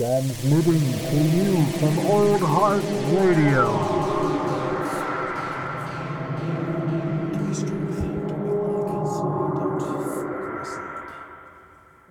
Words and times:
Transmitting 0.00 0.80
to 0.80 1.16
you 1.36 1.62
from 1.72 1.98
Old 2.06 2.40
Heart 2.40 2.82
Radio. 3.12 3.66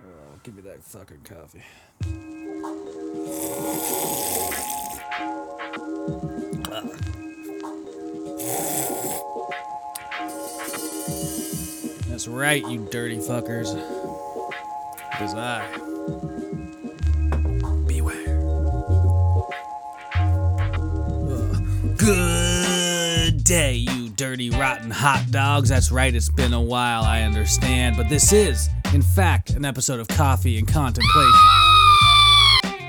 Oh, 0.06 0.40
give 0.44 0.54
me 0.54 0.62
that 0.62 0.84
fucking 0.84 1.22
coffee. 1.24 1.64
That's 12.08 12.28
right, 12.28 12.64
you 12.68 12.88
dirty 12.92 13.18
fuckers. 13.18 13.74
Because 15.10 15.34
I. 15.34 15.66
Good 22.10 23.44
day, 23.44 23.74
you 23.74 24.10
dirty, 24.10 24.50
rotten 24.50 24.90
hot 24.90 25.28
dogs. 25.30 25.70
That's 25.70 25.92
right, 25.92 26.12
it's 26.12 26.28
been 26.28 26.54
a 26.54 26.62
while, 26.62 27.04
I 27.04 27.22
understand. 27.22 27.98
But 27.98 28.10
this 28.10 28.34
is, 28.34 28.68
in 28.96 29.04
fact, 29.04 29.52
an 29.52 29.64
episode 29.64 30.00
of 30.00 30.08
Coffee 30.08 30.58
and 30.58 30.68
Contemplation. 30.68 31.40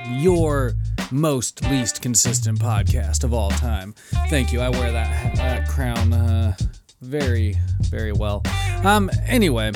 Your 0.09 0.73
most 1.11 1.63
least 1.65 2.01
consistent 2.01 2.61
podcast 2.61 3.23
of 3.23 3.35
all 3.35 3.51
time. 3.51 3.93
Thank 4.31 4.55
you. 4.55 4.63
I 4.63 4.71
wear 4.71 4.91
that, 4.91 5.37
that 5.37 5.69
crown 5.69 6.15
uh, 6.15 6.57
very, 7.03 7.57
very 7.91 8.13
well. 8.13 8.43
Um, 8.85 9.11
anyway, 9.27 9.73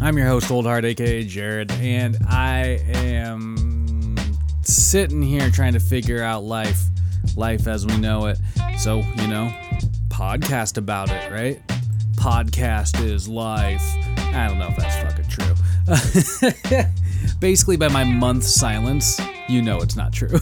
I'm 0.00 0.16
your 0.16 0.26
host, 0.26 0.50
Old 0.50 0.64
Heart, 0.64 0.86
aka 0.86 1.22
Jared, 1.24 1.70
and 1.72 2.16
I 2.30 2.82
am 2.94 4.16
sitting 4.62 5.20
here 5.20 5.50
trying 5.50 5.74
to 5.74 5.80
figure 5.80 6.22
out 6.22 6.44
life, 6.44 6.80
life 7.36 7.66
as 7.66 7.86
we 7.86 7.96
know 7.98 8.26
it. 8.26 8.38
So, 8.78 8.98
you 9.16 9.26
know, 9.26 9.52
podcast 10.08 10.78
about 10.78 11.10
it, 11.10 11.30
right? 11.30 11.60
Podcast 12.16 13.04
is 13.04 13.28
life. 13.28 13.82
I 14.18 14.48
don't 14.48 14.58
know 14.58 14.68
if 14.68 14.76
that's 14.76 14.96
fucking 15.02 15.28
true. 15.28 16.84
Basically, 17.40 17.76
by 17.76 17.88
my 17.88 18.04
month 18.04 18.44
silence, 18.44 19.20
you 19.48 19.62
know 19.62 19.78
it's 19.78 19.96
not 19.96 20.12
true. 20.12 20.30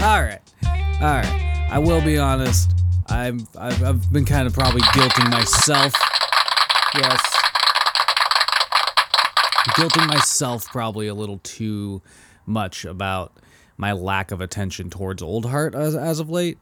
all 0.00 0.22
right, 0.22 0.40
all 0.64 1.00
right. 1.00 1.66
I 1.70 1.78
will 1.78 2.02
be 2.02 2.18
honest. 2.18 2.72
I'm, 3.08 3.46
I've, 3.56 3.82
I've 3.82 4.12
been 4.12 4.24
kind 4.24 4.46
of 4.46 4.54
probably 4.54 4.82
guilting 4.82 5.30
myself. 5.30 5.94
Yes. 6.94 7.20
Guilting 9.76 10.08
myself 10.08 10.66
probably 10.66 11.06
a 11.08 11.14
little 11.14 11.38
too 11.42 12.02
much 12.46 12.84
about 12.84 13.32
my 13.80 13.92
lack 13.92 14.30
of 14.30 14.42
attention 14.42 14.90
towards 14.90 15.22
Old 15.22 15.46
Heart 15.46 15.74
as, 15.74 15.96
as 15.96 16.20
of 16.20 16.28
late. 16.28 16.58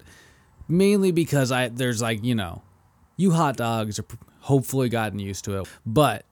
Mainly 0.69 1.11
because 1.11 1.51
I 1.51 1.69
there's 1.69 2.01
like, 2.01 2.23
you 2.23 2.35
know, 2.35 2.63
you 3.17 3.33
hot 3.33 3.57
dogs 3.57 3.99
are 3.99 4.05
hopefully 4.41 4.89
gotten 4.89 5.19
used 5.19 5.45
to 5.47 5.61
it. 5.61 5.69
But 5.85 6.25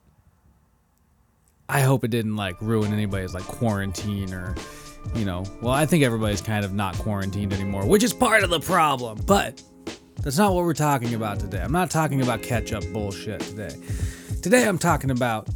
I 1.69 1.81
hope 1.81 2.05
it 2.05 2.11
didn't 2.11 2.37
like 2.37 2.61
ruin 2.61 2.93
anybody's 2.93 3.34
like 3.34 3.45
quarantine 3.45 4.33
or 4.33 4.55
you 5.15 5.25
know, 5.25 5.45
well, 5.61 5.73
I 5.73 5.87
think 5.87 6.05
everybody's 6.05 6.41
kind 6.41 6.65
of 6.65 6.73
not 6.73 6.97
quarantined 6.98 7.53
anymore, 7.53 7.87
which 7.87 8.03
is 8.03 8.12
part 8.12 8.43
of 8.43 8.50
the 8.50 8.61
problem. 8.61 9.21
But 9.27 9.62
that's 10.23 10.39
not 10.39 10.53
what 10.53 10.65
we're 10.65 10.75
talking 10.75 11.15
about 11.15 11.41
today. 11.41 11.61
I'm 11.61 11.73
not 11.73 11.91
talking 11.91 12.23
about 12.23 12.43
catch-up 12.43 12.84
bullshit 12.93 13.41
today. 13.41 13.75
Today 14.43 14.67
I'm 14.67 14.78
talking 14.78 15.11
about 15.11 15.48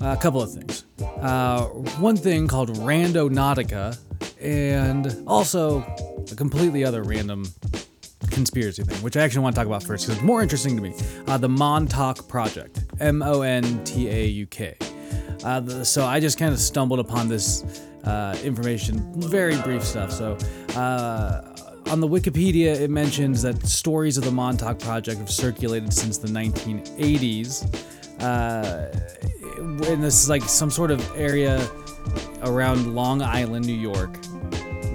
a 0.00 0.16
couple 0.16 0.42
of 0.42 0.52
things. 0.52 0.84
Uh, 1.00 1.66
one 2.00 2.16
thing 2.16 2.48
called 2.48 2.70
Randonautica, 2.70 3.96
and 4.42 5.22
also 5.26 5.80
a 6.30 6.34
completely 6.34 6.84
other 6.84 7.02
random 7.02 7.44
conspiracy 8.30 8.82
thing, 8.82 9.02
which 9.02 9.16
I 9.16 9.22
actually 9.22 9.42
want 9.42 9.54
to 9.54 9.60
talk 9.60 9.66
about 9.66 9.82
first 9.82 10.04
because 10.04 10.16
it's 10.16 10.24
more 10.24 10.42
interesting 10.42 10.76
to 10.76 10.82
me. 10.82 10.94
Uh, 11.26 11.38
the 11.38 11.48
Montauk 11.48 12.28
Project, 12.28 12.84
M 13.00 13.22
O 13.22 13.42
N 13.42 13.84
T 13.84 14.08
A 14.08 14.26
U 14.26 14.46
K. 14.46 14.76
Uh, 15.44 15.84
so 15.84 16.06
I 16.06 16.20
just 16.20 16.38
kind 16.38 16.52
of 16.52 16.60
stumbled 16.60 17.00
upon 17.00 17.28
this 17.28 17.86
uh, 18.04 18.36
information, 18.42 19.12
very 19.20 19.60
brief 19.62 19.82
stuff. 19.82 20.10
So 20.12 20.36
uh, 20.76 21.42
on 21.90 22.00
the 22.00 22.08
Wikipedia, 22.08 22.80
it 22.80 22.90
mentions 22.90 23.42
that 23.42 23.66
stories 23.66 24.16
of 24.16 24.24
the 24.24 24.30
Montauk 24.30 24.78
Project 24.78 25.18
have 25.18 25.30
circulated 25.30 25.92
since 25.92 26.18
the 26.18 26.28
1980s. 26.28 27.64
Uh, 28.20 28.88
and 29.90 30.02
this 30.02 30.22
is 30.22 30.28
like 30.28 30.42
some 30.42 30.70
sort 30.70 30.90
of 30.90 31.16
area 31.16 31.68
around 32.42 32.94
Long 32.94 33.22
Island, 33.22 33.66
New 33.66 33.74
York, 33.74 34.16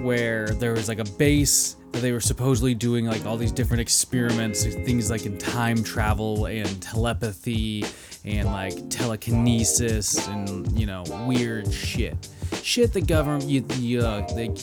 where 0.02 0.48
there 0.48 0.72
was 0.72 0.88
like 0.88 0.98
a 0.98 1.04
base 1.04 1.76
that 1.92 2.00
they 2.00 2.12
were 2.12 2.20
supposedly 2.20 2.74
doing 2.74 3.06
like 3.06 3.24
all 3.26 3.36
these 3.36 3.52
different 3.52 3.80
experiments, 3.80 4.64
things 4.64 5.10
like 5.10 5.26
in 5.26 5.38
time 5.38 5.82
travel 5.82 6.46
and 6.46 6.82
telepathy 6.82 7.84
and 8.24 8.48
like 8.48 8.90
telekinesis 8.90 10.28
and 10.28 10.78
you 10.78 10.86
know 10.86 11.04
weird 11.26 11.72
shit, 11.72 12.28
shit 12.62 12.92
the 12.92 13.00
government 13.00 13.44
you, 13.44 13.64
you 13.78 14.00
uh, 14.00 14.26
they 14.34 14.54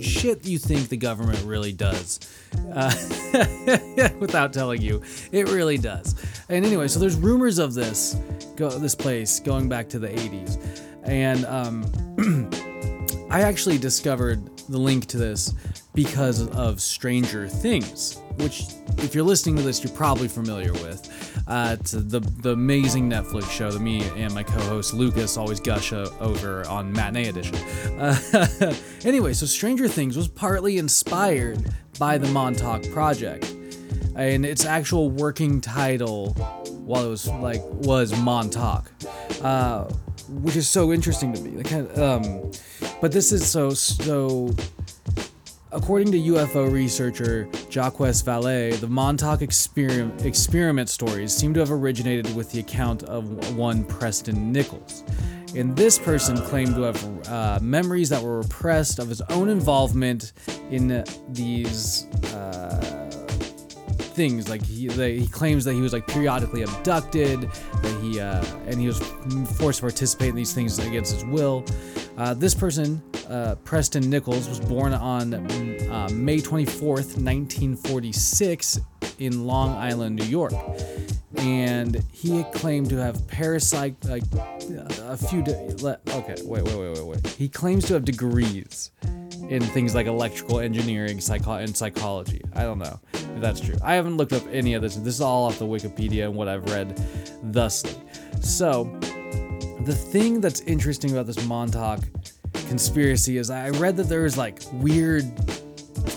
shit 0.00 0.44
you 0.44 0.58
think 0.58 0.88
the 0.88 0.96
government 0.96 1.42
really 1.44 1.72
does. 1.72 2.20
Uh, 2.72 2.92
without 4.20 4.52
telling 4.52 4.80
you 4.80 5.02
it 5.32 5.48
really 5.48 5.78
does. 5.78 6.14
And 6.48 6.64
anyway 6.64 6.88
so 6.88 6.98
there's 6.98 7.16
rumors 7.16 7.58
of 7.58 7.74
this 7.74 8.16
go 8.56 8.70
this 8.70 8.94
place 8.94 9.38
going 9.40 9.68
back 9.68 9.88
to 9.90 9.98
the 9.98 10.08
80s 10.08 10.82
and 11.04 11.44
um, 11.46 12.50
I 13.30 13.42
actually 13.42 13.78
discovered 13.78 14.57
the 14.68 14.78
link 14.78 15.06
to 15.06 15.16
this 15.16 15.54
because 15.94 16.46
of 16.48 16.80
Stranger 16.80 17.48
Things, 17.48 18.20
which, 18.36 18.64
if 18.98 19.14
you're 19.14 19.24
listening 19.24 19.56
to 19.56 19.62
this, 19.62 19.82
you're 19.82 19.92
probably 19.92 20.28
familiar 20.28 20.72
with. 20.72 21.42
Uh, 21.46 21.76
it's 21.78 21.92
the 21.92 22.20
the 22.20 22.52
amazing 22.52 23.08
Netflix 23.08 23.50
show 23.50 23.70
that 23.70 23.80
me 23.80 24.02
and 24.16 24.32
my 24.34 24.42
co-host 24.42 24.92
Lucas 24.92 25.36
always 25.36 25.60
gush 25.60 25.92
over 25.92 26.66
on 26.68 26.92
Matinee 26.92 27.28
Edition. 27.28 27.54
Uh, 27.98 28.74
anyway, 29.04 29.32
so 29.32 29.46
Stranger 29.46 29.88
Things 29.88 30.16
was 30.16 30.28
partly 30.28 30.78
inspired 30.78 31.74
by 31.98 32.18
the 32.18 32.28
Montauk 32.28 32.88
Project, 32.90 33.54
and 34.14 34.44
its 34.44 34.64
actual 34.64 35.10
working 35.10 35.60
title, 35.60 36.34
while 36.84 37.06
it 37.06 37.08
was 37.08 37.26
like 37.28 37.62
was 37.64 38.16
Montauk. 38.20 38.90
Uh, 39.42 39.90
which 40.28 40.56
is 40.56 40.68
so 40.68 40.92
interesting 40.92 41.32
to 41.32 41.40
me. 41.40 41.62
Like, 41.62 41.98
um, 41.98 42.50
but 43.00 43.12
this 43.12 43.32
is 43.32 43.48
so 43.48 43.70
so. 43.70 44.50
According 45.70 46.12
to 46.12 46.18
UFO 46.18 46.72
researcher 46.72 47.46
Jacques 47.68 47.98
Vallée, 47.98 48.80
the 48.80 48.88
Montauk 48.88 49.42
experiment, 49.42 50.24
experiment 50.24 50.88
stories 50.88 51.30
seem 51.30 51.52
to 51.52 51.60
have 51.60 51.70
originated 51.70 52.34
with 52.34 52.50
the 52.52 52.60
account 52.60 53.02
of 53.02 53.54
one 53.54 53.84
Preston 53.84 54.50
Nichols. 54.50 55.04
And 55.54 55.76
this 55.76 55.98
person 55.98 56.38
claimed 56.38 56.74
to 56.74 56.82
have 56.82 57.28
uh, 57.28 57.58
memories 57.60 58.08
that 58.08 58.22
were 58.22 58.38
repressed 58.38 58.98
of 58.98 59.08
his 59.08 59.20
own 59.28 59.50
involvement 59.50 60.32
in 60.70 61.04
these 61.30 62.06
uh, 62.34 62.97
things. 64.18 64.48
Like 64.48 64.64
he, 64.66 64.88
they, 64.88 65.18
he 65.20 65.28
claims 65.28 65.64
that 65.64 65.74
he 65.74 65.80
was 65.80 65.92
like 65.92 66.06
periodically 66.06 66.62
abducted, 66.62 67.40
that 67.40 68.00
he 68.02 68.20
uh, 68.20 68.44
and 68.66 68.80
he 68.80 68.86
was 68.88 68.98
forced 69.56 69.78
to 69.78 69.82
participate 69.82 70.30
in 70.30 70.34
these 70.34 70.52
things 70.52 70.78
against 70.80 71.14
his 71.14 71.24
will. 71.24 71.64
Uh, 72.18 72.34
this 72.34 72.52
person, 72.52 73.00
uh, 73.28 73.54
Preston 73.64 74.10
Nichols, 74.10 74.48
was 74.48 74.58
born 74.58 74.92
on 74.92 75.34
uh, 75.34 76.08
May 76.12 76.38
24th, 76.38 77.14
1946, 77.16 78.80
in 79.20 79.46
Long 79.46 79.70
Island, 79.76 80.16
New 80.16 80.24
York, 80.24 80.52
and 81.38 82.02
he 82.12 82.44
claimed 82.52 82.90
to 82.90 82.96
have 82.96 83.26
parasite 83.28 83.94
like 84.04 84.24
a 84.34 85.16
few. 85.16 85.42
De- 85.42 85.56
okay, 85.56 86.34
wait, 86.44 86.62
wait, 86.64 86.76
wait, 86.76 86.92
wait, 86.92 87.04
wait. 87.06 87.26
He 87.28 87.48
claims 87.48 87.86
to 87.86 87.94
have 87.94 88.04
degrees 88.04 88.90
in 89.48 89.62
things 89.62 89.94
like 89.94 90.06
electrical 90.06 90.60
engineering 90.60 91.20
psycho- 91.20 91.54
and 91.54 91.76
psychology. 91.76 92.42
I 92.54 92.62
don't 92.62 92.78
know 92.78 92.98
if 93.12 93.40
that's 93.40 93.60
true. 93.60 93.76
I 93.82 93.94
haven't 93.94 94.16
looked 94.16 94.32
up 94.32 94.42
any 94.50 94.74
of 94.74 94.82
this. 94.82 94.96
This 94.96 95.14
is 95.14 95.20
all 95.20 95.46
off 95.46 95.58
the 95.58 95.66
Wikipedia 95.66 96.24
and 96.24 96.34
what 96.34 96.48
I've 96.48 96.68
read 96.70 96.96
thusly. 97.44 97.94
So, 98.40 98.84
the 99.84 99.94
thing 99.94 100.40
that's 100.40 100.60
interesting 100.62 101.12
about 101.12 101.26
this 101.26 101.42
Montauk 101.46 102.00
conspiracy 102.68 103.38
is 103.38 103.48
I 103.48 103.70
read 103.70 103.96
that 103.96 104.08
there 104.08 104.26
is 104.26 104.36
like 104.36 104.60
weird 104.74 105.24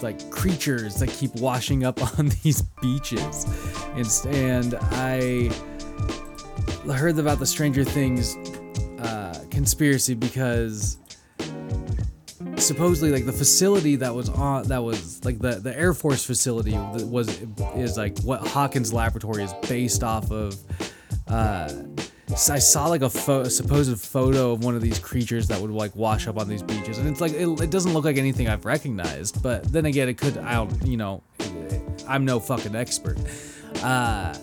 like 0.01 0.29
creatures 0.31 0.95
that 0.95 1.09
keep 1.09 1.33
washing 1.35 1.83
up 1.83 2.01
on 2.19 2.29
these 2.43 2.63
beaches 2.81 3.45
and, 3.95 4.07
and 4.35 4.75
i 4.91 5.49
heard 6.93 7.17
about 7.17 7.39
the 7.39 7.45
stranger 7.45 7.83
things 7.83 8.35
uh, 8.99 9.43
conspiracy 9.49 10.13
because 10.13 10.97
supposedly 12.57 13.11
like 13.11 13.25
the 13.25 13.33
facility 13.33 13.95
that 13.95 14.13
was 14.13 14.29
on 14.29 14.67
that 14.67 14.83
was 14.83 15.23
like 15.25 15.39
the 15.39 15.55
the 15.55 15.77
air 15.77 15.93
force 15.93 16.23
facility 16.23 16.77
was 17.05 17.41
is 17.75 17.97
like 17.97 18.17
what 18.19 18.45
hawkins 18.47 18.93
laboratory 18.93 19.43
is 19.43 19.53
based 19.67 20.03
off 20.03 20.31
of 20.31 20.55
uh 21.27 21.71
I 22.31 22.59
saw 22.59 22.87
like 22.87 23.01
a, 23.01 23.09
pho- 23.09 23.41
a 23.41 23.49
supposed 23.49 23.99
photo 23.99 24.53
of 24.53 24.63
one 24.63 24.73
of 24.73 24.81
these 24.81 24.99
creatures 24.99 25.49
that 25.49 25.59
would 25.59 25.69
like 25.69 25.93
wash 25.97 26.27
up 26.27 26.37
on 26.37 26.47
these 26.47 26.63
beaches, 26.63 26.97
and 26.97 27.09
it's 27.09 27.19
like 27.19 27.33
it, 27.33 27.47
it 27.59 27.69
doesn't 27.69 27.93
look 27.93 28.05
like 28.05 28.15
anything 28.15 28.47
I've 28.47 28.63
recognized. 28.63 29.43
But 29.43 29.65
then 29.65 29.85
again, 29.85 30.07
it 30.07 30.17
could. 30.17 30.37
I 30.37 30.53
don't. 30.53 30.87
You 30.87 30.95
know, 30.95 31.23
I'm 32.07 32.23
no 32.23 32.39
fucking 32.39 32.73
expert. 32.73 33.17
Uh, 33.83 34.35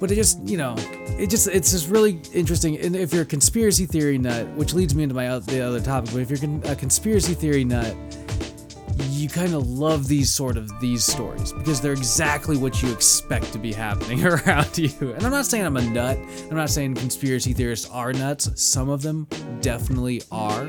but 0.00 0.10
it 0.10 0.14
just 0.14 0.40
you 0.46 0.56
know 0.56 0.74
it 1.18 1.28
just 1.28 1.48
it's 1.48 1.72
just 1.72 1.88
really 1.88 2.20
interesting. 2.32 2.78
And 2.78 2.94
if 2.94 3.12
you're 3.12 3.22
a 3.22 3.26
conspiracy 3.26 3.86
theory 3.86 4.18
nut 4.18 4.48
which 4.50 4.74
leads 4.74 4.94
me 4.94 5.02
into 5.02 5.14
my 5.14 5.28
oth- 5.28 5.46
the 5.46 5.60
other 5.60 5.80
topic 5.80 6.10
but 6.12 6.20
if 6.20 6.30
you're 6.30 6.60
a 6.64 6.76
conspiracy 6.76 7.34
theory 7.34 7.64
nut 7.64 7.94
you 9.10 9.28
kind 9.28 9.54
of 9.54 9.68
love 9.68 10.08
these 10.08 10.30
sort 10.30 10.56
of 10.56 10.70
these 10.80 11.04
stories 11.04 11.52
because 11.52 11.80
they're 11.80 11.92
exactly 11.92 12.56
what 12.56 12.82
you 12.82 12.92
expect 12.92 13.52
to 13.52 13.58
be 13.58 13.72
happening 13.72 14.24
around 14.26 14.76
you. 14.78 14.90
And 15.00 15.24
i'm 15.24 15.32
not 15.32 15.46
saying 15.46 15.66
i'm 15.66 15.76
a 15.76 15.82
nut. 15.82 16.18
I'm 16.50 16.56
not 16.56 16.70
saying 16.70 16.94
conspiracy 16.94 17.52
theorists 17.52 17.88
are 17.90 18.12
nuts. 18.12 18.60
Some 18.60 18.88
of 18.88 19.02
them 19.02 19.26
definitely 19.60 20.22
are. 20.30 20.66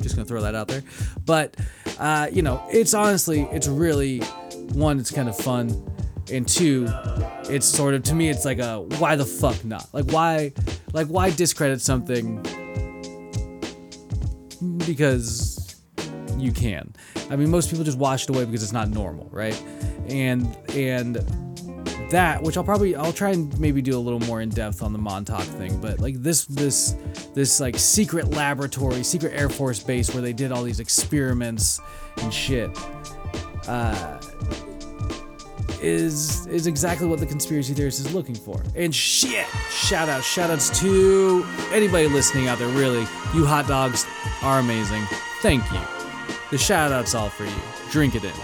Just 0.00 0.16
gonna 0.16 0.24
throw 0.24 0.42
that 0.42 0.54
out 0.54 0.68
there. 0.68 0.82
But 1.24 1.56
uh, 1.98 2.28
you 2.32 2.42
know 2.42 2.64
it's 2.70 2.94
honestly 2.94 3.42
it's 3.52 3.68
really 3.68 4.20
one 4.72 4.98
it's 4.98 5.10
kind 5.10 5.28
of 5.28 5.36
fun 5.36 5.91
and 6.32 6.48
two 6.48 6.86
it's 7.44 7.66
sort 7.66 7.94
of 7.94 8.02
to 8.04 8.14
me 8.14 8.28
it's 8.28 8.44
like 8.44 8.58
a 8.58 8.80
why 8.98 9.16
the 9.16 9.24
fuck 9.24 9.64
not? 9.64 9.88
Like 9.92 10.10
why 10.10 10.52
like 10.92 11.06
why 11.08 11.30
discredit 11.30 11.80
something 11.80 12.42
because 14.86 15.76
you 16.38 16.52
can? 16.52 16.92
I 17.30 17.36
mean 17.36 17.50
most 17.50 17.70
people 17.70 17.84
just 17.84 17.98
wash 17.98 18.24
it 18.24 18.30
away 18.30 18.44
because 18.44 18.62
it's 18.62 18.72
not 18.72 18.88
normal 18.88 19.28
right? 19.30 19.60
And 20.08 20.56
and 20.70 21.16
that 22.12 22.42
which 22.42 22.58
i'll 22.58 22.64
probably 22.64 22.94
i'll 22.94 23.12
try 23.12 23.30
and 23.30 23.58
maybe 23.58 23.80
do 23.80 23.96
a 23.96 23.98
little 23.98 24.20
more 24.20 24.42
in 24.42 24.50
depth 24.50 24.82
on 24.82 24.92
the 24.92 24.98
montauk 24.98 25.40
thing 25.42 25.80
but 25.80 25.98
like 25.98 26.14
this 26.16 26.44
this 26.44 26.94
this 27.32 27.58
like 27.58 27.78
secret 27.78 28.30
laboratory 28.32 29.02
secret 29.02 29.32
air 29.34 29.48
force 29.48 29.82
base 29.82 30.12
where 30.12 30.22
they 30.22 30.34
did 30.34 30.52
all 30.52 30.62
these 30.62 30.78
experiments 30.78 31.80
and 32.18 32.32
shit 32.32 32.70
uh 33.66 34.20
is 35.82 36.46
is 36.46 36.66
exactly 36.66 37.06
what 37.06 37.18
the 37.18 37.26
conspiracy 37.26 37.74
theorist 37.74 38.00
is 38.00 38.14
looking 38.14 38.34
for. 38.34 38.62
And 38.76 38.94
shit, 38.94 39.46
shout 39.70 40.08
out, 40.08 40.24
shout 40.24 40.50
outs 40.50 40.80
to 40.80 41.44
anybody 41.72 42.08
listening 42.08 42.48
out 42.48 42.58
there. 42.58 42.68
Really, 42.68 43.06
you 43.34 43.44
hot 43.44 43.66
dogs 43.66 44.06
are 44.42 44.60
amazing. 44.60 45.02
Thank 45.40 45.70
you. 45.72 45.80
The 46.50 46.58
shout 46.58 46.92
outs 46.92 47.14
all 47.14 47.28
for 47.28 47.44
you. 47.44 47.52
Drink 47.90 48.14
it 48.14 48.24
in. 48.24 48.30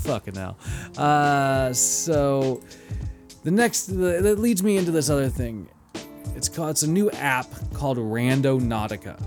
Fucking 0.00 0.36
hell. 0.36 0.56
Uh, 0.96 1.72
so 1.72 2.62
the 3.44 3.50
next 3.50 3.86
that 3.86 4.38
leads 4.38 4.62
me 4.62 4.78
into 4.78 4.90
this 4.90 5.10
other 5.10 5.28
thing. 5.28 5.68
It's 6.34 6.48
called 6.48 6.70
it's 6.70 6.82
a 6.82 6.90
new 6.90 7.10
app 7.12 7.46
called 7.72 7.98
Randonautica 7.98 9.20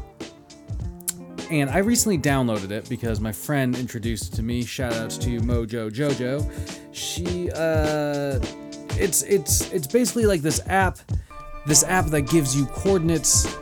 and 1.50 1.70
I 1.70 1.80
recently 1.80 2.18
downloaded 2.18 2.72
it 2.72 2.88
because 2.90 3.20
my 3.20 3.32
friend 3.32 3.76
introduced 3.76 4.34
it 4.34 4.36
to 4.38 4.44
me. 4.44 4.64
Shout 4.64 4.94
outs 4.94 5.18
to 5.20 5.40
Mojo 5.42 5.90
Jojo. 5.90 6.50
She 6.92 7.50
uh 7.52 8.40
it's 9.00 9.24
it's 9.24 9.72
it's 9.72 9.88
basically 9.88 10.26
like 10.26 10.42
this 10.42 10.62
app 10.68 11.00
this 11.66 11.84
app 11.84 12.06
that 12.08 12.22
gives 12.22 12.56
you 12.56 12.66
coordinates 12.68 13.56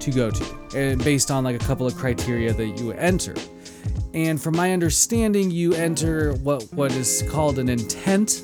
to 0.00 0.10
go 0.10 0.30
to 0.30 0.58
and 0.74 1.02
based 1.02 1.30
on 1.30 1.44
like 1.44 1.56
a 1.56 1.64
couple 1.64 1.86
of 1.86 1.94
criteria 1.96 2.52
that 2.52 2.78
you 2.78 2.92
enter. 2.92 3.34
And 4.14 4.40
from 4.40 4.56
my 4.56 4.72
understanding, 4.72 5.50
you 5.50 5.74
enter 5.74 6.32
what 6.34 6.62
what 6.72 6.92
is 6.92 7.22
called 7.30 7.58
an 7.58 7.68
intent 7.68 8.42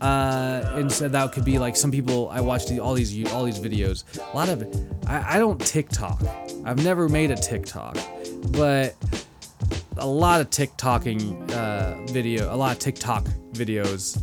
uh, 0.00 0.72
and 0.74 0.90
so 0.90 1.08
that 1.08 1.32
could 1.32 1.44
be 1.44 1.58
like 1.58 1.76
some 1.76 1.90
people 1.90 2.28
I 2.30 2.40
watch 2.40 2.66
the, 2.66 2.80
all 2.80 2.94
these 2.94 3.32
all 3.32 3.44
these 3.44 3.58
videos. 3.58 4.04
A 4.32 4.36
lot 4.36 4.48
of 4.48 4.62
I, 5.06 5.36
I 5.36 5.38
don't 5.38 5.60
TikTok. 5.60 6.22
I've 6.64 6.82
never 6.84 7.08
made 7.08 7.30
a 7.30 7.36
TikTok, 7.36 7.96
but 8.50 8.94
a 9.98 10.06
lot 10.06 10.40
of 10.40 10.50
TikToking 10.50 11.50
uh, 11.52 12.12
video, 12.12 12.54
a 12.54 12.56
lot 12.56 12.72
of 12.72 12.78
TikTok 12.78 13.24
videos 13.52 14.20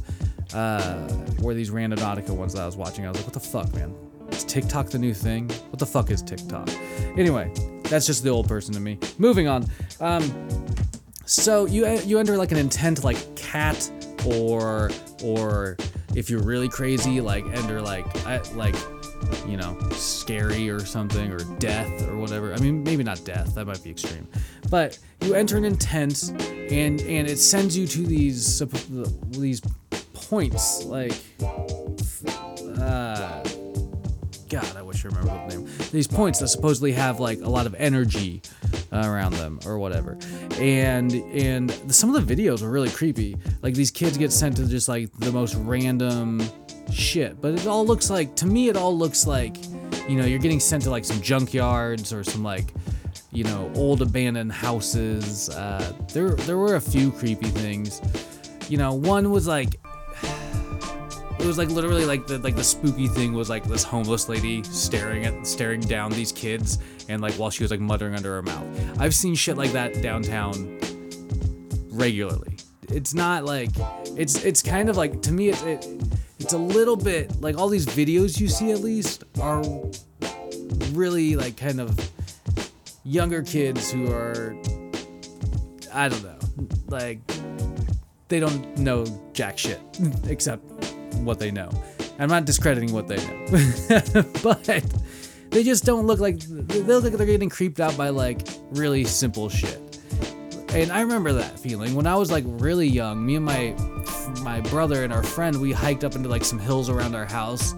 uh, 0.54 1.08
were 1.42 1.54
these 1.54 1.72
Randonautica 1.72 2.30
ones 2.30 2.54
that 2.54 2.62
I 2.62 2.66
was 2.66 2.78
watching. 2.78 3.06
I 3.06 3.10
was 3.10 3.18
like, 3.18 3.26
what 3.26 3.34
the 3.34 3.40
fuck, 3.40 3.74
man? 3.74 3.96
Is 4.30 4.44
TikTok 4.44 4.90
the 4.90 5.00
new 5.00 5.14
thing? 5.14 5.50
What 5.70 5.80
the 5.80 5.86
fuck 5.86 6.12
is 6.12 6.22
TikTok? 6.22 6.70
Anyway, 7.18 7.52
that's 7.84 8.06
just 8.06 8.24
the 8.24 8.30
old 8.30 8.48
person 8.48 8.74
to 8.74 8.80
me. 8.80 9.00
Moving 9.18 9.48
on. 9.48 9.66
Um, 10.00 10.58
so 11.26 11.66
you 11.66 11.88
you 12.00 12.20
enter 12.20 12.38
like 12.38 12.52
an 12.52 12.58
intent 12.58 13.04
like 13.04 13.36
cat 13.36 13.90
or 14.26 14.90
or 15.24 15.78
if 16.16 16.30
you're 16.30 16.44
really 16.44 16.70
crazy 16.70 17.22
like 17.22 17.46
enter 17.48 17.82
like 17.82 18.06
I, 18.26 18.40
like 18.56 18.76
you 19.48 19.58
know 19.58 19.78
scary 19.92 20.70
or 20.70 20.80
something 20.80 21.32
or 21.32 21.40
death 21.60 22.08
or 22.08 22.18
whatever. 22.18 22.54
I 22.54 22.58
mean 22.58 22.84
maybe 22.84 23.04
not 23.04 23.24
death 23.24 23.56
that 23.56 23.66
might 23.66 23.84
be 23.84 23.90
extreme. 23.90 24.28
But 24.70 24.98
you 25.22 25.34
enter 25.34 25.58
an 25.58 25.66
intent 25.66 26.30
and 26.72 27.02
and 27.02 27.28
it 27.28 27.38
sends 27.38 27.78
you 27.78 27.88
to 27.88 28.06
these 28.06 28.62
these 29.32 29.62
points 30.14 30.84
like 30.86 31.14
uh 32.80 33.44
god 34.50 34.76
i 34.76 34.82
wish 34.82 35.06
i 35.06 35.10
remember 35.10 35.30
the 35.48 35.58
name. 35.58 35.70
These 35.92 36.08
points 36.08 36.40
that 36.40 36.48
supposedly 36.48 36.92
have 36.94 37.20
like 37.20 37.42
a 37.42 37.50
lot 37.50 37.66
of 37.66 37.76
energy 37.76 38.42
around 38.94 39.34
them 39.34 39.60
or 39.66 39.78
whatever. 39.78 40.18
And 40.60 41.12
and 41.14 41.72
some 41.94 42.14
of 42.14 42.26
the 42.26 42.36
videos 42.36 42.62
are 42.62 42.70
really 42.70 42.90
creepy. 42.90 43.38
Like 43.62 43.74
these 43.74 43.92
kids 43.92 44.18
get 44.18 44.32
sent 44.32 44.58
to 44.58 44.68
just 44.68 44.88
like 44.88 45.12
the 45.20 45.32
most 45.32 45.56
random 45.56 46.42
shit. 46.92 47.42
But 47.42 47.54
it 47.54 47.68
all 47.68 47.86
looks 47.86 48.10
like 48.10 48.36
to 48.38 48.46
me 48.46 48.70
it 48.70 48.78
all 48.78 48.96
looks 48.98 49.26
like 49.26 49.58
you 50.08 50.18
know 50.18 50.26
you're 50.26 50.40
getting 50.40 50.60
sent 50.60 50.84
to 50.84 50.90
like 50.90 51.06
some 51.06 51.18
junkyards 51.18 52.16
or 52.16 52.24
some 52.24 52.44
like 52.44 52.74
you 53.32 53.44
know 53.44 53.72
old 53.76 54.02
abandoned 54.02 54.52
houses. 54.52 55.50
Uh, 55.50 55.94
there 56.14 56.30
there 56.30 56.58
were 56.58 56.76
a 56.76 56.82
few 56.82 57.12
creepy 57.12 57.50
things. 57.50 58.02
You 58.70 58.78
know 58.78 58.94
one 58.94 59.32
was 59.32 59.48
like 59.48 59.80
it 61.40 61.46
was 61.46 61.58
like 61.58 61.70
literally 61.70 62.06
like 62.06 62.28
the 62.28 62.40
like 62.40 62.56
the 62.56 62.64
spooky 62.64 63.08
thing 63.08 63.34
was 63.34 63.50
like 63.50 63.64
this 63.66 63.84
homeless 63.84 64.30
lady 64.30 64.64
staring 64.64 65.26
at 65.26 65.46
staring 65.46 65.82
down 65.82 66.12
these 66.12 66.32
kids 66.32 66.80
and 67.10 67.22
like 67.22 67.34
while 67.36 67.50
she 67.50 67.64
was 67.64 67.72
like 67.72 67.80
muttering 67.80 68.16
under 68.16 68.34
her 68.36 68.42
mouth. 68.42 68.66
I've 69.00 69.16
seen 69.16 69.36
shit 69.36 69.58
like 69.58 69.72
that 69.72 70.02
downtown 70.02 70.80
regularly. 71.92 72.58
It's 72.90 73.14
not 73.14 73.46
like 73.46 73.70
it's 74.18 74.44
it's 74.44 74.62
kind 74.62 74.90
of 74.90 74.98
like 74.98 75.22
to 75.24 75.32
me 75.32 75.50
it, 75.50 75.64
it 75.64 75.88
it's 76.40 76.54
a 76.54 76.58
little 76.58 76.96
bit 76.96 77.42
like 77.42 77.58
all 77.58 77.70
these 77.70 77.86
videos 77.86 78.40
you 78.40 78.48
see 78.48 78.72
at 78.72 78.80
least 78.80 79.24
are 79.40 79.64
really 80.92 81.36
like 81.36 81.58
kind 81.58 81.80
of 81.80 82.12
younger 83.04 83.42
kids 83.42 83.92
who 83.92 84.12
are 84.12 84.56
I 85.94 86.10
don't 86.10 86.24
know 86.24 86.40
like 86.88 87.20
they 88.28 88.40
don't 88.40 88.78
know 88.78 89.06
jack 89.34 89.58
shit 89.58 89.80
except 90.28 90.64
what 91.16 91.40
they 91.40 91.52
know. 91.52 91.70
I'm 92.20 92.30
not 92.30 92.46
discrediting 92.46 92.94
what 92.94 93.08
they 93.08 93.18
know, 93.18 94.24
but 94.44 94.64
they 95.50 95.64
just 95.64 95.86
don't 95.86 96.08
look 96.08 96.20
like 96.20 96.40
they 96.40 96.82
look 96.82 97.04
like 97.04 97.14
they're 97.14 97.26
getting 97.26 97.50
creeped 97.50 97.80
out 97.80 97.96
by 97.98 98.10
like 98.10 98.48
really 98.72 99.04
simple 99.04 99.50
shit. 99.50 99.80
And 100.74 100.92
I 100.92 101.02
remember 101.02 101.34
that 101.34 101.60
feeling 101.60 101.94
when 101.94 102.08
I 102.08 102.16
was 102.16 102.32
like 102.32 102.44
really 102.48 102.88
young. 102.88 103.24
Me 103.24 103.36
and 103.36 103.46
my 103.46 103.76
my 104.42 104.62
brother 104.62 105.04
and 105.04 105.14
our 105.14 105.22
friend 105.22 105.62
we 105.62 105.72
hiked 105.72 106.04
up 106.04 106.16
into 106.16 106.30
like 106.30 106.44
some 106.44 106.60
hills 106.60 106.90
around 106.90 107.16
our 107.16 107.26
house, 107.26 107.76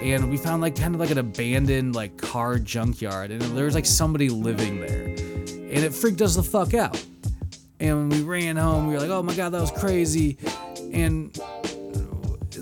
and 0.00 0.28
we 0.30 0.36
found 0.36 0.62
like 0.62 0.74
kind 0.74 0.94
of 0.94 1.00
like 1.00 1.10
an 1.10 1.18
abandoned 1.18 1.94
like 1.94 2.16
car 2.16 2.58
junkyard, 2.58 3.30
and 3.30 3.40
there 3.56 3.66
was 3.66 3.74
like 3.74 3.86
somebody 3.86 4.28
living 4.28 4.80
there, 4.80 5.04
and 5.04 5.78
it 5.78 5.94
freaked 5.94 6.20
us 6.20 6.34
the 6.34 6.42
fuck 6.42 6.74
out. 6.74 7.00
And 7.78 8.10
when 8.10 8.20
we 8.20 8.24
ran 8.24 8.56
home, 8.56 8.88
we 8.88 8.94
were 8.94 9.00
like, 9.00 9.10
"Oh 9.10 9.22
my 9.22 9.34
god, 9.34 9.50
that 9.50 9.60
was 9.60 9.70
crazy," 9.70 10.38
and 10.92 11.36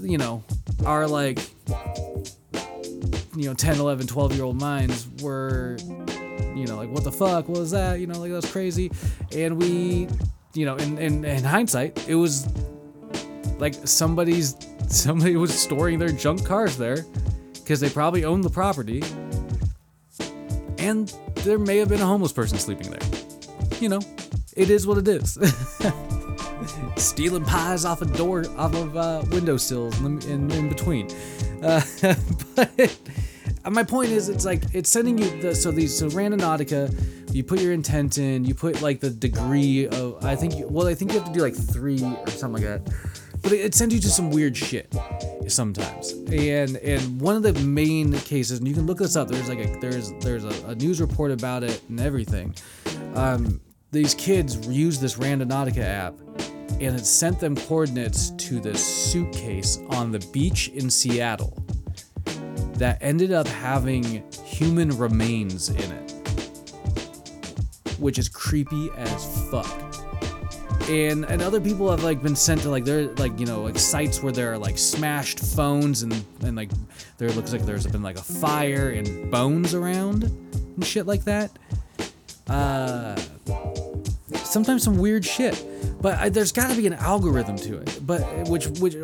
you 0.03 0.19
know, 0.19 0.45
our 0.85 1.07
like, 1.07 1.39
you 3.37 3.45
know, 3.47 3.55
10, 3.55 3.79
11, 3.79 4.07
12 4.07 4.35
year 4.35 4.45
old 4.45 4.61
minds 4.61 5.09
were, 5.23 5.77
you 6.55 6.67
know, 6.67 6.77
like, 6.77 6.91
what 6.91 7.05
the 7.05 7.13
fuck 7.13 7.49
was 7.49 7.71
that? 7.71 8.01
You 8.01 8.07
know, 8.07 8.19
like, 8.19 8.33
that's 8.33 8.51
crazy. 8.51 8.91
And 9.33 9.59
we, 9.59 10.09
you 10.55 10.67
know, 10.67 10.77
in, 10.77 10.99
in, 10.99 11.25
in 11.25 11.45
hindsight, 11.45 12.09
it 12.09 12.15
was 12.15 12.49
like 13.59 13.75
somebody's, 13.85 14.57
somebody 14.89 15.37
was 15.37 15.53
storing 15.53 15.99
their 15.99 16.11
junk 16.11 16.45
cars 16.45 16.77
there 16.77 17.05
because 17.55 17.81
they 17.81 17.89
probably 17.89 18.25
owned 18.25 18.45
the 18.45 18.51
property. 18.51 19.03
And 20.79 21.09
there 21.37 21.59
may 21.59 21.77
have 21.79 21.89
been 21.89 22.01
a 22.01 22.07
homeless 22.07 22.33
person 22.33 22.59
sleeping 22.59 22.91
there. 22.91 23.09
You 23.81 23.91
know, 23.91 24.01
it 24.57 24.71
is 24.71 24.87
what 24.87 24.99
it 24.99 25.09
is. 25.09 25.39
stealing 26.97 27.45
pies 27.45 27.85
off 27.85 28.03
a 28.03 28.07
door, 28.07 28.45
off 28.57 28.75
of 28.75 28.97
uh, 28.97 29.23
windowsills 29.31 29.99
in, 30.01 30.21
in, 30.23 30.51
in 30.51 30.69
between. 30.69 31.09
Uh, 31.63 31.81
but 32.55 32.91
my 33.69 33.85
point 33.85 34.11
is, 34.11 34.29
it's 34.29 34.45
like 34.45 34.63
it's 34.73 34.89
sending 34.89 35.19
you 35.19 35.41
the 35.41 35.55
so 35.55 35.71
these 35.71 35.97
so 35.97 36.09
Randonautica. 36.09 37.35
You 37.35 37.45
put 37.45 37.61
your 37.61 37.73
intent 37.73 38.19
in. 38.19 38.45
You 38.45 38.55
put 38.55 38.83
like 38.83 39.01
the 39.01 39.11
degree 39.11 39.87
of. 39.87 40.25
I 40.25 40.37
think. 40.37 40.57
You, 40.57 40.67
well, 40.69 40.87
I 40.87 40.95
think 40.95 41.13
you 41.13 41.19
have 41.19 41.29
to 41.29 41.35
do 41.35 41.41
like 41.41 41.55
three 41.55 42.03
or 42.03 42.31
something 42.31 42.63
like 42.63 42.85
that. 42.85 42.95
But 43.43 43.53
it, 43.53 43.61
it 43.61 43.75
sends 43.75 43.95
you 43.95 44.01
to 44.01 44.11
some 44.11 44.31
weird 44.31 44.57
shit 44.57 44.95
sometimes. 45.49 46.13
And 46.13 46.77
and 46.79 47.21
one 47.21 47.37
of 47.37 47.43
the 47.43 47.53
main 47.65 48.13
cases, 48.21 48.59
and 48.59 48.69
you 48.69 48.75
can 48.75 48.87
look 48.87 48.99
this 48.99 49.17
up. 49.17 49.29
There's 49.29 49.49
like 49.49 49.59
a 49.59 49.79
there's 49.81 50.13
there's 50.21 50.45
a, 50.45 50.67
a 50.69 50.75
news 50.75 51.01
report 51.01 51.31
about 51.31 51.63
it 51.63 51.83
and 51.89 52.01
everything. 52.01 52.55
Um, 53.15 53.61
these 53.93 54.15
kids 54.15 54.67
use 54.69 55.01
this 55.01 55.17
Randonautica 55.17 55.83
app, 55.83 56.15
and 56.81 56.97
it 56.97 57.05
sent 57.05 57.39
them 57.39 57.55
coordinates 57.55 58.31
to 58.31 58.59
this 58.59 58.85
suitcase 58.85 59.79
on 59.91 60.11
the 60.11 60.19
beach 60.33 60.69
in 60.69 60.89
Seattle 60.91 61.57
that 62.75 62.97
ended 63.03 63.31
up 63.31 63.47
having 63.47 64.25
human 64.43 64.97
remains 64.97 65.69
in 65.69 65.93
it, 65.93 66.11
which 67.99 68.19
is 68.19 68.29
creepy 68.29 68.89
as 68.97 69.51
fuck. 69.51 69.69
And 70.89 71.25
and 71.27 71.43
other 71.43 71.61
people 71.61 71.91
have 71.91 72.03
like 72.03 72.23
been 72.23 72.35
sent 72.35 72.63
to 72.63 72.71
like 72.71 72.85
they're 72.85 73.09
like 73.15 73.39
you 73.39 73.47
know 73.47 73.63
like 73.63 73.79
sites 73.79 74.23
where 74.23 74.33
there 74.33 74.53
are 74.53 74.59
like 74.59 74.77
smashed 74.77 75.39
phones 75.39 76.03
and 76.03 76.13
and 76.43 76.57
like 76.57 76.71
there 77.19 77.31
looks 77.31 77.53
like 77.53 77.63
there's 77.63 77.87
been 77.87 78.03
like 78.03 78.17
a 78.17 78.23
fire 78.23 78.89
and 78.89 79.31
bones 79.31 79.75
around 79.75 80.25
and 80.25 80.85
shit 80.85 81.07
like 81.07 81.25
that. 81.25 81.51
Uh, 82.49 83.21
sometimes 84.51 84.83
some 84.83 84.99
weird 84.99 85.25
shit. 85.25 85.65
But 86.01 86.19
I, 86.19 86.29
there's 86.29 86.53
got 86.53 86.71
to 86.71 86.77
be 86.77 86.87
an 86.87 86.95
algorithm 86.95 87.57
to 87.57 87.79
it, 87.79 88.01
but 88.07 88.21
which 88.49 88.67
which 88.81 88.95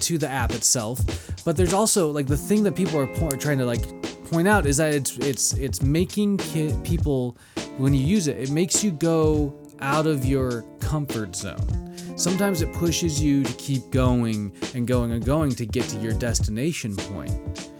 to 0.00 0.18
the 0.18 0.28
app 0.28 0.52
itself. 0.52 1.00
But 1.44 1.56
there's 1.56 1.72
also 1.72 2.10
like 2.10 2.26
the 2.26 2.36
thing 2.36 2.62
that 2.64 2.76
people 2.76 2.98
are 2.98 3.06
po- 3.06 3.30
trying 3.30 3.58
to 3.58 3.66
like 3.66 3.82
point 4.30 4.46
out 4.46 4.66
is 4.66 4.76
that 4.76 4.94
it's 4.94 5.16
it's 5.18 5.54
it's 5.54 5.82
making 5.82 6.38
ki- 6.38 6.74
people 6.84 7.36
when 7.78 7.94
you 7.94 8.04
use 8.04 8.28
it, 8.28 8.38
it 8.38 8.50
makes 8.50 8.82
you 8.84 8.90
go 8.90 9.54
out 9.80 10.06
of 10.06 10.24
your 10.24 10.62
comfort 10.80 11.34
zone. 11.34 11.94
Sometimes 12.16 12.62
it 12.62 12.72
pushes 12.72 13.22
you 13.22 13.44
to 13.44 13.52
keep 13.54 13.90
going 13.90 14.52
and 14.74 14.86
going 14.88 15.12
and 15.12 15.24
going 15.24 15.52
to 15.52 15.64
get 15.64 15.84
to 15.84 15.96
your 15.98 16.12
destination 16.12 16.96
point. 16.96 17.70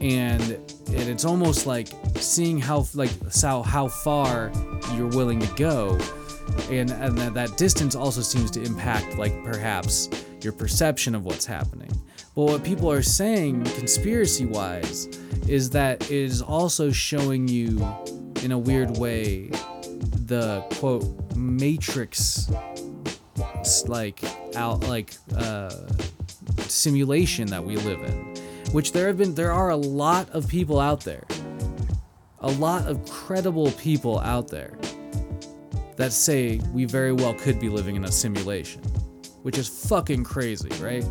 And 0.00 0.42
and 0.88 1.08
it's 1.08 1.24
almost 1.24 1.66
like 1.66 1.88
seeing 2.16 2.58
how 2.58 2.86
like 2.94 3.10
how 3.40 3.62
how 3.62 3.88
far 3.88 4.50
you're 4.94 5.08
willing 5.08 5.40
to 5.40 5.54
go 5.54 5.98
and 6.70 6.90
and 6.90 7.18
that, 7.18 7.34
that 7.34 7.56
distance 7.56 7.94
also 7.94 8.20
seems 8.20 8.50
to 8.52 8.62
impact 8.62 9.16
like 9.16 9.42
perhaps 9.44 10.08
your 10.40 10.52
perception 10.52 11.14
of 11.14 11.24
what's 11.24 11.46
happening. 11.46 11.90
But 12.34 12.42
what 12.42 12.64
people 12.64 12.90
are 12.90 13.02
saying 13.02 13.64
conspiracy 13.64 14.44
wise 14.44 15.06
is 15.48 15.70
that 15.70 16.02
it 16.02 16.10
is 16.10 16.42
also 16.42 16.90
showing 16.90 17.48
you 17.48 17.86
in 18.42 18.52
a 18.52 18.58
weird 18.58 18.98
way 18.98 19.48
the 20.26 20.64
quote 20.78 21.04
matrix 21.36 22.50
like 23.86 24.20
out 24.56 24.80
like 24.88 25.14
uh 25.36 25.70
simulation 26.58 27.46
that 27.48 27.64
we 27.64 27.76
live 27.76 28.02
in 28.02 28.34
which 28.74 28.90
there 28.90 29.06
have 29.06 29.16
been 29.16 29.36
there 29.36 29.52
are 29.52 29.70
a 29.70 29.76
lot 29.76 30.28
of 30.30 30.48
people 30.48 30.80
out 30.80 31.02
there. 31.02 31.22
A 32.40 32.50
lot 32.50 32.88
of 32.88 33.08
credible 33.08 33.70
people 33.70 34.18
out 34.18 34.48
there 34.48 34.76
that 35.96 36.12
say 36.12 36.60
we 36.72 36.84
very 36.84 37.12
well 37.12 37.34
could 37.34 37.60
be 37.60 37.68
living 37.68 37.96
in 37.96 38.04
a 38.04 38.12
simulation, 38.12 38.82
which 39.42 39.58
is 39.58 39.68
fucking 39.68 40.24
crazy, 40.24 40.70
right? 40.82 41.04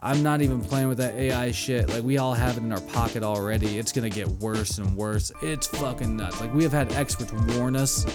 I'm 0.00 0.22
not 0.22 0.42
even 0.42 0.60
playing 0.60 0.88
with 0.88 0.98
that 0.98 1.14
AI 1.14 1.50
shit. 1.50 1.88
Like, 1.88 2.04
we 2.04 2.18
all 2.18 2.32
have 2.32 2.56
it 2.56 2.62
in 2.62 2.72
our 2.72 2.80
pocket 2.80 3.24
already. 3.24 3.78
It's 3.78 3.90
gonna 3.90 4.08
get 4.08 4.28
worse 4.28 4.78
and 4.78 4.96
worse. 4.96 5.32
It's 5.42 5.66
fucking 5.66 6.16
nuts. 6.16 6.40
Like, 6.40 6.54
we 6.54 6.62
have 6.62 6.72
had 6.72 6.92
experts 6.92 7.32
warn 7.56 7.74
us 7.74 8.06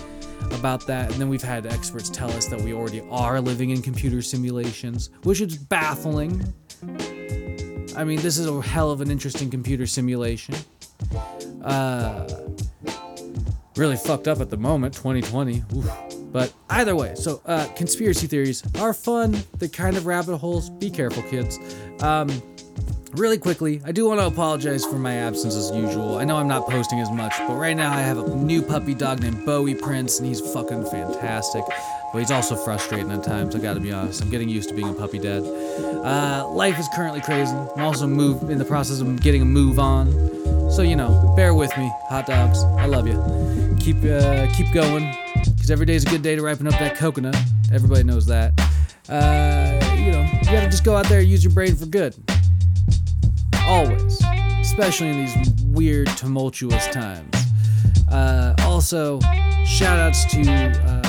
about 0.51 0.87
that, 0.87 1.11
and 1.11 1.19
then 1.19 1.27
we've 1.27 1.43
had 1.43 1.65
experts 1.65 2.09
tell 2.09 2.31
us 2.31 2.45
that 2.47 2.61
we 2.61 2.73
already 2.73 3.01
are 3.09 3.41
living 3.41 3.71
in 3.71 3.81
computer 3.81 4.21
simulations, 4.21 5.09
which 5.23 5.41
is 5.41 5.57
baffling. 5.57 6.53
I 7.95 8.03
mean, 8.05 8.21
this 8.21 8.37
is 8.37 8.47
a 8.47 8.61
hell 8.61 8.91
of 8.91 9.01
an 9.01 9.11
interesting 9.11 9.49
computer 9.49 9.85
simulation. 9.85 10.55
Uh, 11.63 12.27
really 13.75 13.95
fucked 13.95 14.27
up 14.27 14.39
at 14.39 14.49
the 14.49 14.57
moment 14.57 14.93
2020 14.93 15.63
Oof. 15.75 15.89
but 16.31 16.53
either 16.69 16.95
way 16.95 17.15
so 17.15 17.41
uh, 17.45 17.65
conspiracy 17.75 18.27
theories 18.27 18.63
are 18.79 18.93
fun. 18.93 19.37
They're 19.57 19.69
kind 19.69 19.97
of 19.97 20.05
rabbit 20.05 20.37
holes. 20.37 20.69
Be 20.69 20.89
careful 20.89 21.23
kids. 21.23 21.59
Um, 22.01 22.29
really 23.13 23.37
quickly 23.37 23.79
i 23.85 23.91
do 23.91 24.07
want 24.07 24.19
to 24.19 24.25
apologize 24.25 24.83
for 24.85 24.95
my 24.95 25.13
absence 25.13 25.55
as 25.55 25.69
usual. 25.71 26.17
I 26.17 26.23
know 26.23 26.37
i'm 26.37 26.47
not 26.47 26.67
posting 26.67 26.99
as 26.99 27.11
much 27.11 27.33
but 27.47 27.55
right 27.55 27.77
now 27.77 27.91
i 27.91 28.01
have 28.01 28.17
a 28.17 28.35
new 28.35 28.61
puppy 28.61 28.95
dog 28.95 29.21
named 29.21 29.45
bowie 29.45 29.75
prince 29.75 30.19
and 30.19 30.27
he's 30.27 30.41
fucking 30.41 30.85
fantastic. 30.85 31.63
But 32.11 32.19
he's 32.19 32.31
also 32.31 32.55
frustrating 32.55 33.11
at 33.11 33.23
times 33.23 33.55
i 33.55 33.59
gotta 33.59 33.79
be 33.79 33.91
honest. 33.91 34.21
I'm 34.21 34.29
getting 34.29 34.49
used 34.49 34.69
to 34.69 34.75
being 34.75 34.89
a 34.89 34.93
puppy 34.93 35.19
dad. 35.19 35.43
Uh, 35.43 36.47
life 36.49 36.79
is 36.79 36.87
currently 36.95 37.21
crazy. 37.21 37.53
I'm 37.53 37.83
also 37.83 38.07
move 38.07 38.49
in 38.49 38.57
the 38.57 38.65
process 38.65 38.99
of 38.99 39.21
getting 39.21 39.41
a 39.41 39.45
move 39.45 39.79
on. 39.79 40.11
So 40.71 40.81
you 40.81 40.95
know 40.95 41.33
bear 41.35 41.53
with 41.53 41.75
me 41.77 41.91
hot 42.09 42.25
dogs. 42.25 42.63
I 42.63 42.87
love 42.87 43.07
you 43.07 43.52
keep 43.83 43.97
uh, 44.05 44.47
keep 44.53 44.71
going 44.71 45.13
because 45.43 45.69
every 45.69 45.85
day 45.85 45.95
is 45.95 46.05
a 46.05 46.09
good 46.09 46.21
day 46.21 46.35
to 46.37 46.41
ripen 46.41 46.67
up 46.67 46.79
that 46.79 46.95
coconut. 46.95 47.35
Everybody 47.73 48.03
knows 48.03 48.25
that. 48.27 48.53
Uh, 49.09 49.77
you 49.97 50.11
know, 50.11 50.21
you 50.21 50.45
gotta 50.45 50.69
just 50.69 50.85
go 50.85 50.95
out 50.95 51.05
there 51.07 51.19
and 51.19 51.27
use 51.27 51.43
your 51.43 51.51
brain 51.53 51.75
for 51.75 51.85
good. 51.85 52.15
Always, 53.65 54.23
especially 54.61 55.09
in 55.09 55.25
these 55.25 55.53
weird, 55.65 56.07
tumultuous 56.15 56.87
times. 56.87 57.35
Uh, 58.09 58.55
also, 58.61 59.19
shout 59.65 59.99
outs 59.99 60.23
to 60.31 60.49
uh, 60.49 61.01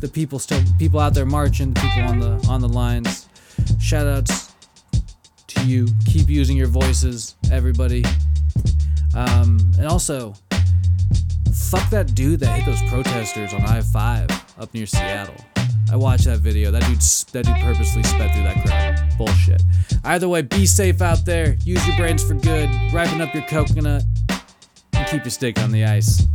the 0.00 0.08
people 0.08 0.38
still 0.38 0.62
people 0.78 1.00
out 1.00 1.12
there 1.12 1.26
marching, 1.26 1.74
the 1.74 1.80
people 1.80 2.02
on 2.02 2.20
the 2.20 2.46
on 2.48 2.60
the 2.60 2.68
lines. 2.68 3.28
Shout 3.80 4.06
outs 4.06 4.52
to 5.48 5.66
you. 5.66 5.88
Keep 6.06 6.28
using 6.28 6.56
your 6.56 6.68
voices, 6.68 7.34
everybody. 7.50 8.04
Um, 9.16 9.58
and 9.78 9.86
also, 9.86 10.34
fuck 11.56 11.88
that 11.90 12.14
dude 12.14 12.40
that 12.40 12.48
hit 12.48 12.66
those 12.66 12.82
protesters 12.90 13.52
on 13.52 13.62
I-5 13.62 14.60
up 14.60 14.72
near 14.74 14.86
Seattle. 14.86 15.34
I 15.90 15.96
watched 15.96 16.24
that 16.24 16.38
video. 16.38 16.70
That 16.70 16.82
dude, 16.82 17.00
that 17.32 17.44
dude 17.44 17.62
purposely 17.62 18.02
sped 18.02 18.34
through 18.34 18.42
that 18.42 18.64
crowd. 18.64 19.18
Bullshit. 19.18 19.62
Either 20.04 20.28
way, 20.28 20.42
be 20.42 20.66
safe 20.66 21.00
out 21.00 21.24
there. 21.24 21.56
Use 21.64 21.86
your 21.86 21.96
brains 21.96 22.22
for 22.24 22.34
good. 22.34 22.68
Ripen 22.92 23.20
up 23.20 23.32
your 23.34 23.44
coconut. 23.44 24.04
And 24.92 25.06
keep 25.08 25.24
your 25.24 25.30
stick 25.30 25.60
on 25.60 25.70
the 25.70 25.84
ice. 25.84 26.26